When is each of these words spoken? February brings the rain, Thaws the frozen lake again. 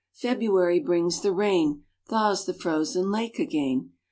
February 0.15 0.79
brings 0.79 1.21
the 1.21 1.31
rain, 1.31 1.83
Thaws 2.09 2.47
the 2.47 2.55
frozen 2.55 3.11
lake 3.11 3.37
again. 3.37 3.91